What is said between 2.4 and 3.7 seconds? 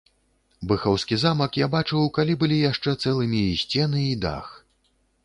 былі яшчэ цэлымі і